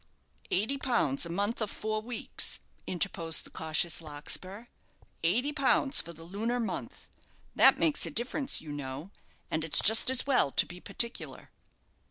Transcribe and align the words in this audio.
"Eighty 0.49 0.79
pounds 0.79 1.27
a 1.27 1.29
month 1.29 1.61
of 1.61 1.69
four 1.69 2.01
weeks," 2.01 2.59
interposed 2.87 3.45
the 3.45 3.51
cautious 3.51 4.01
Larkspur; 4.01 4.65
"eighty 5.23 5.51
pounds 5.53 6.01
for 6.01 6.11
the 6.11 6.23
lunar 6.23 6.59
month. 6.59 7.07
That 7.55 7.77
makes 7.77 8.07
a 8.07 8.09
difference, 8.09 8.61
you 8.61 8.71
know, 8.71 9.11
and 9.51 9.63
it's 9.63 9.79
just 9.79 10.09
as 10.09 10.25
well 10.25 10.51
to 10.53 10.65
be 10.65 10.79
particular." 10.79 11.51